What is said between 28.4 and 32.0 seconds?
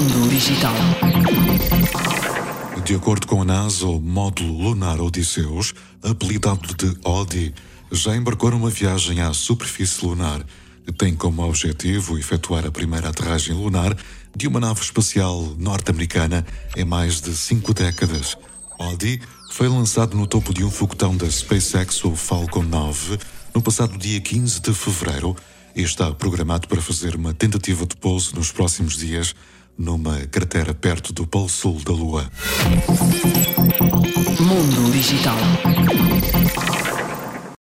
próximos dias numa cratera perto do Polo Sul da